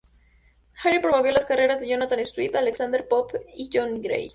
Harley 0.83 0.99
promovió 0.99 1.31
las 1.31 1.45
carreras 1.45 1.79
de 1.79 1.89
Jonathan 1.89 2.25
Swift, 2.25 2.55
Alexander 2.55 3.07
Pope, 3.07 3.45
y 3.53 3.69
John 3.71 4.01
Gay. 4.01 4.29